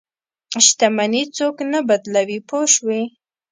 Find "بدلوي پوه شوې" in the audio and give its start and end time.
1.89-3.01